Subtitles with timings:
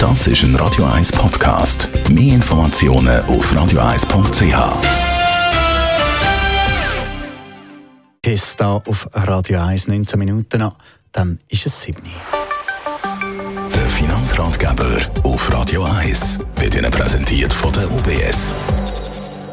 [0.00, 1.90] Das ist ein Radio 1 Podcast.
[2.08, 4.56] Mehr Informationen auf radio1.ch.
[8.22, 10.78] Kiss da auf Radio 1, 19 Minuten noch,
[11.12, 12.02] dann ist es 7.
[13.74, 18.54] Der Finanzratgeber auf Radio 1 wird Ihnen präsentiert von der UBS.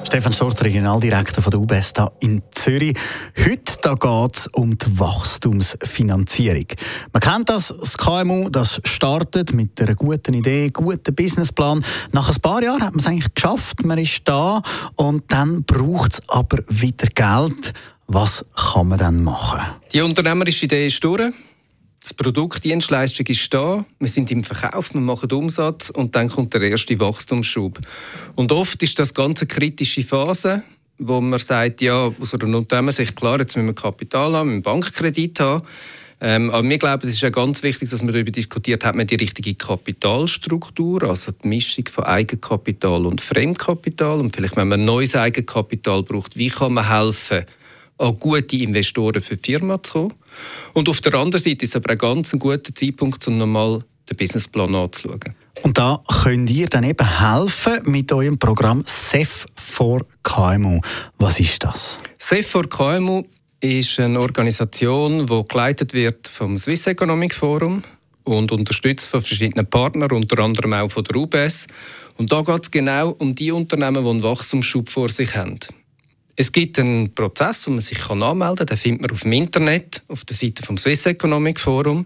[0.07, 2.97] Stefan Storz, Regionaldirektor von der UBS da in Zürich.
[3.37, 6.65] Heute geht es um die Wachstumsfinanzierung.
[7.11, 11.83] Man kennt das, das KMU, das startet mit einer guten Idee, guten Businessplan.
[12.13, 14.61] Nach ein paar Jahren hat man es eigentlich geschafft, man ist da
[14.95, 17.73] und dann braucht es aber wieder Geld.
[18.07, 19.59] Was kann man dann machen?
[19.91, 21.33] Die unternehmerische Idee ist durch.
[22.07, 26.29] Das Produkt, die Dienstleistung ist da, wir sind im Verkauf, wir machen Umsatz und dann
[26.29, 27.81] kommt der erste Wachstumsschub.
[28.33, 30.63] Und oft ist das ganz kritische Phase,
[30.99, 35.37] wo man sagt, ja, aus einer Unternehmenssicht, klar, jetzt müssen wir Kapital haben, einen Bankkredit
[35.41, 35.67] haben.
[36.21, 39.05] Ähm, aber wir glauben, es ist ja ganz wichtig, dass man darüber diskutiert, hat man
[39.05, 44.21] die richtige Kapitalstruktur, also die Mischung von Eigenkapital und Fremdkapital.
[44.21, 47.43] Und vielleicht, wenn man neues Eigenkapital braucht, wie kann man helfen,
[47.97, 50.13] an gute Investoren für die Firma zu kommen.
[50.73, 54.17] Und auf der anderen Seite ist es aber ein ganz guter Zeitpunkt, um nochmal den
[54.17, 55.35] Businessplan anzuschauen.
[55.63, 60.79] Und da könnt ihr dann eben helfen mit eurem Programm SEF for KMU.
[61.17, 61.97] Was ist das?
[62.19, 63.23] SEF for KMU
[63.59, 67.83] ist eine Organisation, die geleitet wird vom Swiss Economic Forum
[68.23, 71.67] und unterstützt von verschiedenen Partnern, unter anderem auch von der UBS.
[72.17, 75.59] Und da geht es genau um die Unternehmen, die einen Wachstumsschub vor sich haben.
[76.39, 78.67] Es gibt einen Prozess, wo man sich anmelden kann.
[78.67, 82.05] Den findet man auf dem Internet, auf der Seite vom Swiss Economic Forum,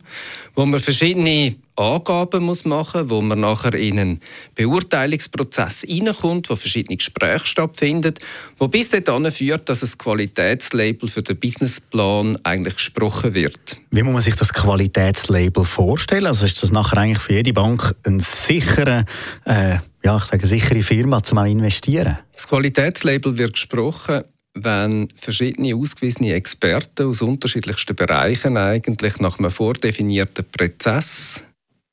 [0.56, 4.22] wo man verschiedene Angaben muss machen muss, wo man nachher in einen
[4.56, 8.14] Beurteilungsprozess hineinkommt, wo verschiedene Gespräche stattfinden,
[8.58, 13.82] wo bis dahin führt, dass ein Qualitätslabel für den Businessplan eigentlich gesprochen wird.
[13.90, 16.28] Wie muss man sich das Qualitätslabel vorstellen?
[16.28, 19.04] Also ist das nachher eigentlich für jede Bank ein sicherer
[19.44, 22.18] äh ja, ich sage, sichere Firma zum investieren?
[22.34, 30.46] Das Qualitätslabel wird gesprochen, wenn verschiedene ausgewiesene Experten aus unterschiedlichsten Bereichen eigentlich nach einem vordefinierten
[30.52, 31.44] Prozess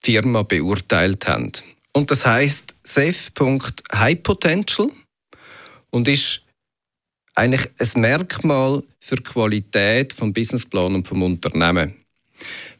[0.04, 1.52] die Firma beurteilt haben.
[1.92, 2.74] Und das heißt
[3.92, 4.90] High Potential
[5.90, 6.42] und ist
[7.34, 11.94] eigentlich ein Merkmal für die Qualität vom Businessplan und vom Unternehmen.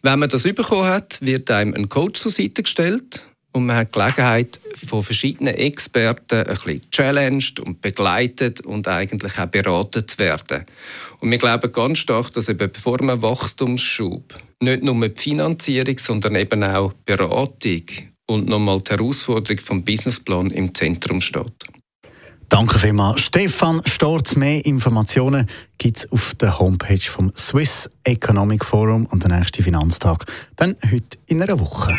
[0.02, 3.94] Wenn man das bekommen hat, wird einem ein Coach zur Seite gestellt und man hat
[3.94, 10.18] die Gelegenheit, von verschiedenen Experten ein bisschen challenged und begleitet und eigentlich auch beraten zu
[10.18, 10.64] werden.
[11.20, 16.34] Und wir glauben ganz stark, dass eben vor einem Wachstumsschub nicht nur die Finanzierung, sondern
[16.36, 17.84] eben auch Beratung
[18.26, 21.64] und nochmal die Herausforderung vom Businessplan im Zentrum steht.
[22.48, 24.34] Danke vielmals, Stefan Storz.
[24.34, 30.24] Mehr Informationen gibt es auf der Homepage vom Swiss Economic Forum und der nächste Finanztag
[30.56, 31.98] dann heute in einer Woche.